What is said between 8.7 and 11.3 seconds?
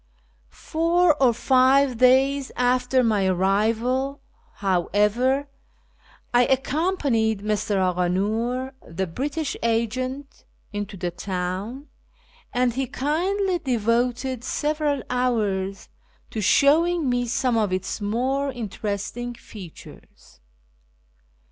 the British agent, into the